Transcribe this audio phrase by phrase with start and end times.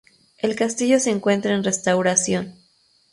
[0.39, 2.55] El castillo se encuentra en restauración.